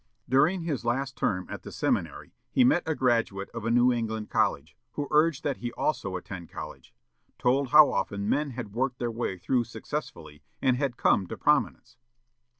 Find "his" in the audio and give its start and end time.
0.63-0.83